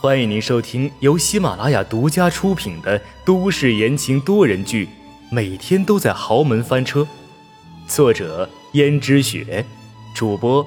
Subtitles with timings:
[0.00, 4.86] 欢迎您收听由喜马拉雅独家出品的都市言情多人剧
[5.30, 7.00] 《每天都在豪门翻车》，
[7.88, 9.64] 作者：胭脂雪，
[10.14, 10.66] 主播：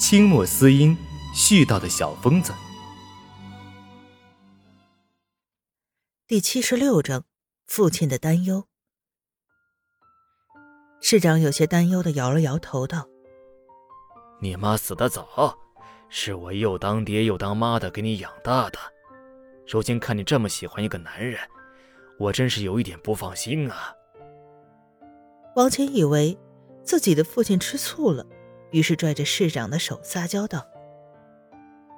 [0.00, 0.96] 清墨思音，
[1.32, 2.52] 絮叨的小疯子。
[6.26, 7.24] 第七十六章：
[7.66, 8.66] 父亲的担忧。
[11.00, 13.06] 市长有些担忧的摇了摇头，道
[14.42, 15.58] ：“你妈死得早。”
[16.14, 18.78] 是我又当爹又当妈的给你养大的，
[19.66, 21.40] 如今看你这么喜欢一个男人，
[22.18, 23.94] 我真是有一点不放心啊。
[25.56, 26.38] 王乾以为
[26.82, 28.26] 自己的父亲吃醋了，
[28.72, 30.66] 于是拽着市长的手撒娇道：“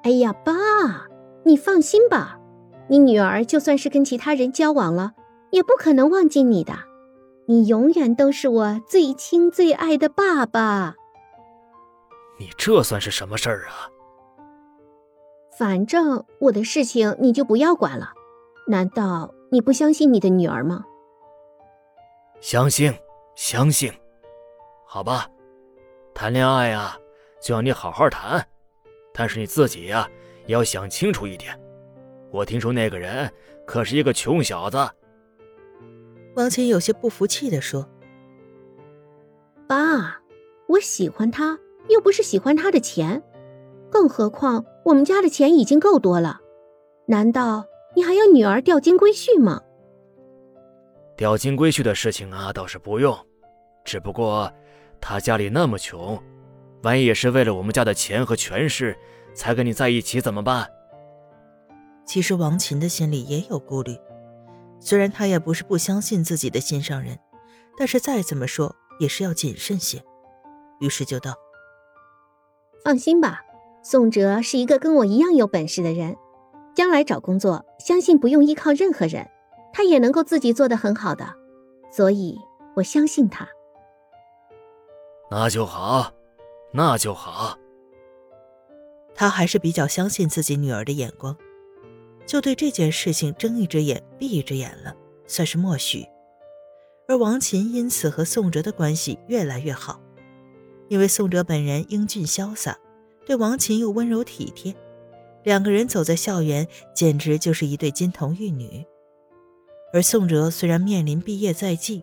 [0.04, 0.54] 哎呀，爸，
[1.44, 2.38] 你放心吧，
[2.86, 5.14] 你女儿就算是跟其他人交往了，
[5.50, 6.72] 也不可能忘记你的，
[7.48, 10.94] 你永远都是我最亲最爱的爸爸。”
[12.38, 13.90] 你这算是什么事儿啊？
[15.56, 18.12] 反正我的事情你就不要管了，
[18.66, 20.84] 难道你不相信你的女儿吗？
[22.40, 22.92] 相信，
[23.36, 23.92] 相信，
[24.84, 25.28] 好吧。
[26.12, 26.98] 谈恋爱啊，
[27.40, 28.44] 就让你好好谈，
[29.12, 30.08] 但是你自己呀，
[30.46, 31.58] 也要想清楚一点。
[32.30, 33.32] 我听说那个人
[33.64, 34.76] 可是一个穷小子。
[36.34, 37.88] 王琴有些不服气的说
[39.68, 40.20] ：“爸，
[40.66, 43.22] 我喜欢他，又不是喜欢他的钱。”
[43.88, 46.40] 更何况我们家的钱已经够多了，
[47.06, 47.64] 难道
[47.96, 49.62] 你还要女儿钓金龟婿吗？
[51.16, 53.16] 钓金龟婿的事情啊，倒是不用，
[53.84, 54.52] 只不过
[55.00, 56.22] 他家里那么穷，
[56.82, 58.94] 万一也是为了我们家的钱和权势
[59.34, 60.68] 才跟你在一起怎么办？
[62.04, 63.96] 其实王琴的心里也有顾虑，
[64.80, 67.18] 虽然他也不是不相信自己的心上人，
[67.78, 70.02] 但是再怎么说也是要谨慎些，
[70.80, 71.34] 于是就道
[72.84, 73.40] ：“放心吧。”
[73.86, 76.16] 宋哲是一个跟我一样有本事的人，
[76.74, 79.28] 将来找工作，相信不用依靠任何人，
[79.74, 81.34] 他也能够自己做得很好的，
[81.92, 82.40] 所以
[82.76, 83.46] 我相信他。
[85.30, 86.14] 那就好，
[86.72, 87.58] 那就好。
[89.14, 91.36] 他还是比较相信自己女儿的眼光，
[92.24, 94.96] 就对这件事情睁一只眼闭一只眼了，
[95.26, 96.06] 算是默许。
[97.06, 100.00] 而王琴因此和宋哲的关系越来越好，
[100.88, 102.78] 因为宋哲本人英俊潇洒。
[103.26, 104.74] 对王琴又温柔体贴，
[105.42, 108.84] 两个人走在校园，简直就是一对金童玉女。
[109.92, 112.02] 而宋哲虽然面临毕业在即，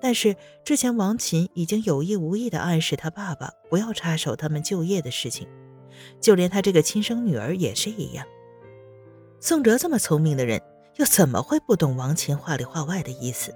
[0.00, 5.48] 但是之前王琴已经有意无意地暗示他爸爸不要插手他们就业的事情，
[6.20, 8.26] 就连他这个亲生女儿也是一样。
[9.40, 10.60] 宋哲这么聪明的人，
[10.96, 13.54] 又怎么会不懂王琴话里话外的意思？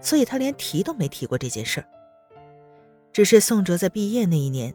[0.00, 1.86] 所以他连提都没提过这件事儿。
[3.12, 4.74] 只是宋哲在毕业那一年。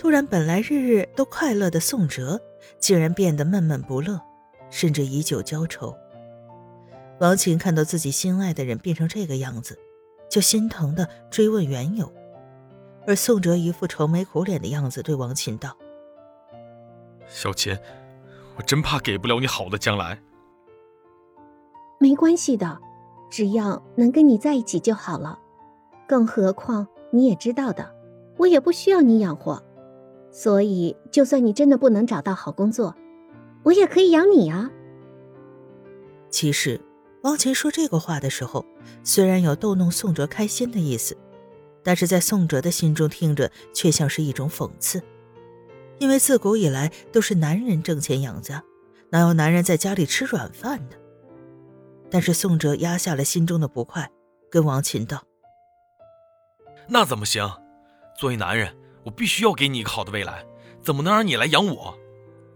[0.00, 2.40] 突然，本来日日都快乐的宋哲，
[2.78, 4.18] 竟然变得闷闷不乐，
[4.70, 5.94] 甚至以酒浇愁。
[7.18, 9.78] 王琴看到自己心爱的人变成这个样子，
[10.30, 12.10] 就心疼的追问缘由。
[13.06, 15.76] 而宋哲一副愁眉苦脸的样子，对王琴道
[17.28, 17.76] ：“小琴，
[18.56, 20.18] 我真怕给不了你好的将来。
[21.98, 22.78] 没关系的，
[23.30, 25.38] 只要能跟你在一起就好了。
[26.08, 27.94] 更何况你也知道的，
[28.38, 29.62] 我也不需要你养活。”
[30.32, 32.94] 所以，就算你真的不能找到好工作，
[33.64, 34.70] 我也可以养你啊。
[36.30, 36.80] 其实，
[37.22, 38.64] 王琴说这个话的时候，
[39.02, 41.16] 虽然有逗弄宋哲开心的意思，
[41.82, 45.02] 但是在宋哲的心中听着却像是一种讽刺。
[45.98, 48.62] 因为自古以来都是男人挣钱养家，
[49.10, 50.96] 哪有男人在家里吃软饭的？
[52.08, 54.10] 但是宋哲压下了心中的不快，
[54.50, 55.22] 跟王琴道
[56.88, 57.50] ：“那怎么行？
[58.18, 58.74] 作为男人。”
[59.04, 60.44] 我必须要给你一个好的未来，
[60.82, 61.96] 怎么能让你来养我？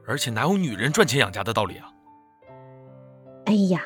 [0.07, 1.91] 而且哪有女人赚钱养家的道理啊？
[3.47, 3.83] 哎呀，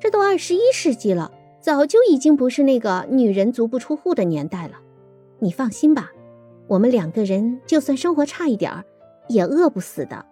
[0.00, 4.78] 这都二十一世纪了，早就已经不是那个女人足不出户的年代了。
[5.38, 6.10] 你放心吧，
[6.66, 8.84] 我们两个人就算生活差一点儿，
[9.28, 10.26] 也饿不死的。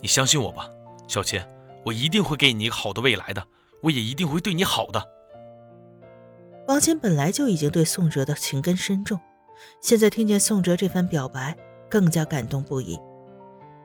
[0.00, 0.68] 你相信我吧，
[1.06, 1.40] 小琴，
[1.84, 3.46] 我一定会给你一个好的未来的，
[3.82, 5.06] 我也一定会对你好的。
[6.68, 9.20] 王谦本来就已经对宋哲的情根深重。
[9.80, 11.56] 现在听见宋哲这番表白，
[11.90, 12.98] 更加感动不已。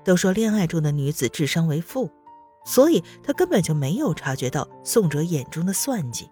[0.03, 2.09] 都说恋爱中的女子智商为负，
[2.65, 6.29] 所以她根本就没有察觉到宋哲眼中的算计。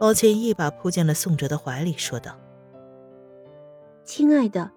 [0.00, 2.36] 王琴一把扑进了宋哲的怀里，说道
[4.04, 4.70] ：“亲爱的，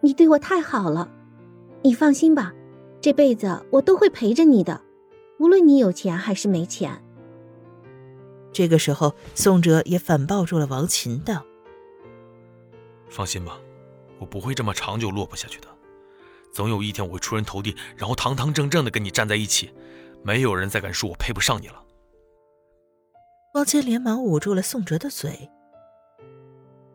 [0.00, 1.08] 你对我太好了，
[1.82, 2.52] 你放心吧，
[3.00, 4.80] 这辈子我都会陪着你的，
[5.38, 7.02] 无论你有钱还是没钱。”
[8.52, 11.44] 这个时候，宋哲也反抱住了王琴，道。
[13.08, 13.58] 放心吧，
[14.18, 15.68] 我不会这么长久落魄下去的。
[16.52, 19.72] 总有一天我会出人头地，然后堂堂正正的跟你站在一起，
[20.22, 21.82] 没有人再敢说我配不上你了。
[23.54, 25.50] 王谦连忙捂住了宋哲的嘴。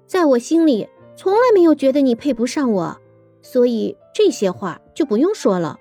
[0.07, 2.99] 在我心里，从来没有觉得你配不上我，
[3.41, 5.79] 所以这些话就不用说了。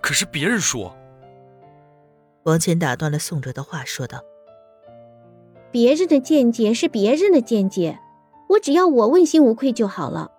[0.00, 0.96] 可是别人说，
[2.44, 4.22] 王谦打断了宋哲的话，说道
[5.70, 8.00] ：“别人的见解是别人的见解，
[8.50, 10.30] 我只要我问心无愧就好了。”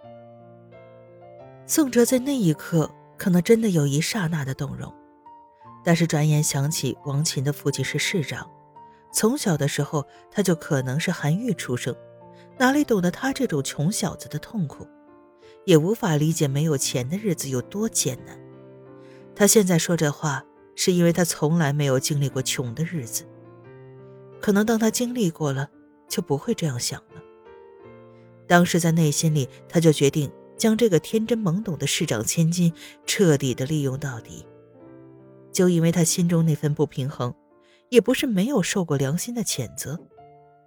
[1.65, 4.93] 宋哲在那一刻可能真的有一刹那的动容，
[5.83, 8.49] 但是转眼想起王琴的父亲是市长，
[9.13, 11.95] 从小的时候他就可能是韩愈出生，
[12.57, 14.85] 哪里懂得他这种穷小子的痛苦，
[15.63, 18.37] 也无法理解没有钱的日子有多艰难。
[19.33, 20.43] 他现在说这话，
[20.75, 23.23] 是因为他从来没有经历过穷的日子，
[24.41, 25.69] 可能当他经历过了，
[26.09, 27.01] 就不会这样想。
[28.47, 30.31] 当时在内心里，他就决定。
[30.57, 32.71] 将这个天真懵懂的市长千金
[33.07, 34.45] 彻底的利用到底，
[35.51, 37.33] 就因为他心中那份不平衡，
[37.89, 39.99] 也不是没有受过良心的谴责，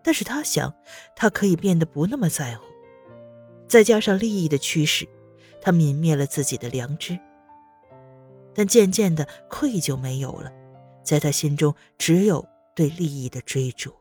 [0.03, 0.75] 但是他想，
[1.15, 2.65] 他可以变得不那么在乎，
[3.69, 5.06] 再加上利益的驱使，
[5.61, 7.17] 他泯灭了自己的良知。
[8.53, 10.50] 但渐渐的愧疚没有了，
[11.05, 12.44] 在他心中只有
[12.75, 13.94] 对利益的追逐。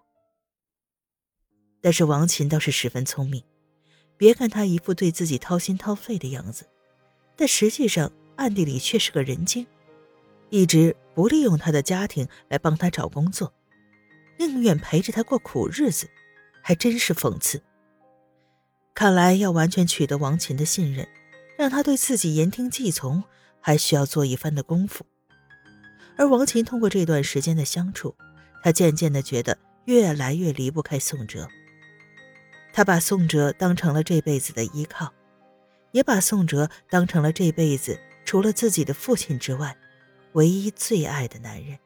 [1.81, 3.43] 但是王琴倒是十分聪明。
[4.23, 6.65] 别看他一副对自己掏心掏肺的样子，
[7.35, 9.67] 但实际上暗地里却是个人精，
[10.49, 13.51] 一直不利用他的家庭来帮他找工作，
[14.37, 16.09] 宁愿陪着他过苦日子，
[16.61, 17.61] 还真是讽刺。
[18.95, 21.05] 看来要完全取得王琴的信任，
[21.57, 23.25] 让他对自己言听计从，
[23.59, 25.05] 还需要做一番的功夫。
[26.15, 28.15] 而王琴通过这段时间的相处，
[28.63, 31.45] 他渐渐的觉得越来越离不开宋哲。
[32.75, 35.13] 他把宋哲当成了这辈子的依靠，
[35.91, 39.77] 也把宋哲当成了这辈子除了自己的父亲之外，
[40.31, 41.77] 唯一最爱的男人。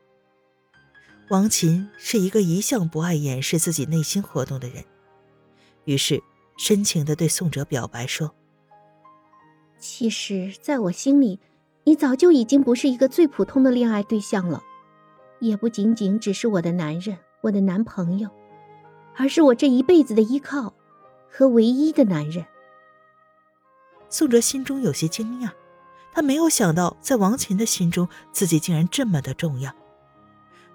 [1.30, 4.82] 王琴是一个一向不爱掩饰自己内心活动的人，
[5.84, 6.24] 于是
[6.58, 8.34] 深情地对宋哲表白说
[9.78, 11.42] ：“其实，在我心里，
[11.84, 14.64] 你早就已经不是一个最普通的恋爱对象了，
[15.42, 18.30] 也不仅仅只是我的男人，我的男朋友。”
[19.20, 20.72] 而是我这一辈子的依靠
[21.38, 22.44] 和唯一的男人。
[24.10, 25.52] 宋哲心中有些惊讶，
[26.12, 29.72] 他没有想到，在王琴的心中，自己竟然这么的重要。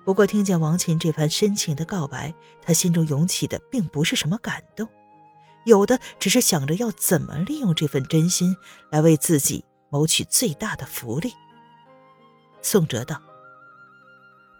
[0.05, 2.32] 不过，听见王琴这番深情的告白，
[2.64, 4.88] 他心中涌起的并不是什么感动，
[5.64, 8.56] 有的只是想着要怎么利用这份真心
[8.91, 11.32] 来为自己谋取最大的福利。
[12.61, 13.20] 宋哲道：“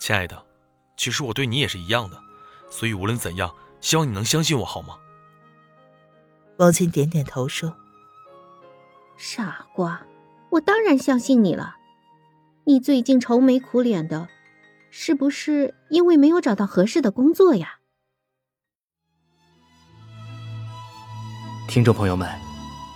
[0.01, 0.45] 亲爱的，
[0.97, 2.21] 其实我对你也是一样的，
[2.69, 4.97] 所以无论怎样。”希望你能相信我，好吗？
[6.59, 7.75] 王琴点点头说
[9.17, 10.03] ：“傻瓜，
[10.51, 11.77] 我当然相信你了。
[12.65, 14.29] 你最近愁眉苦脸的，
[14.91, 17.79] 是不是因为没有找到合适的工作呀？”
[21.69, 22.29] 听众朋友们，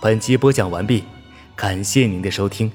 [0.01, 1.03] 本集播讲完毕，
[1.55, 2.71] 感谢您的收听。